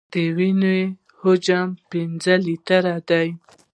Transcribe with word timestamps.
د 0.13 0.13
وینې 0.37 0.77
حجم 1.19 1.67
پنځه 1.91 2.33
لیټره 2.45 2.95
دی. 3.09 3.27